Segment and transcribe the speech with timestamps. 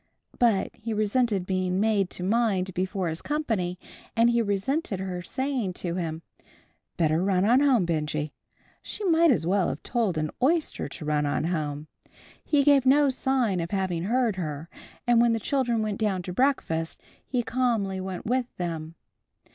[0.39, 3.77] But he resented being made to mind before his company,
[4.15, 6.23] and he resented her saying to him,
[6.97, 8.31] "Better run on home, Benjy."
[8.81, 11.85] She might as well have told an oyster to run on home.
[12.43, 14.69] He gave no sign of having heard her,
[15.05, 18.95] and when the children went down to breakfast, he calmly went with them.